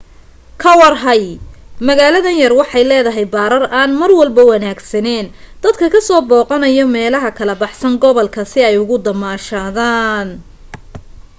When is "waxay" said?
2.59-2.83